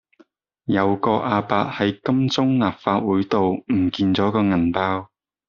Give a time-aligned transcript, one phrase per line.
[0.65, 5.11] 有個亞伯喺金鐘立法會道唔見左個銀包